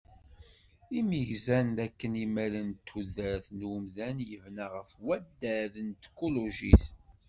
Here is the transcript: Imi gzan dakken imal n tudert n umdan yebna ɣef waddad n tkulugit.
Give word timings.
Imi 0.99 1.19
gzan 1.29 1.67
dakken 1.77 2.13
imal 2.25 2.53
n 2.67 2.71
tudert 2.87 3.45
n 3.57 3.59
umdan 3.73 4.17
yebna 4.29 4.65
ɣef 4.75 4.89
waddad 5.05 5.73
n 5.85 5.89
tkulugit. 6.03 6.83